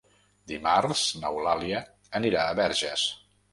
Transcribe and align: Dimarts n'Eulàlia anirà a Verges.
Dimarts 0.51 1.03
n'Eulàlia 1.19 1.83
anirà 2.23 2.49
a 2.49 2.59
Verges. 2.65 3.07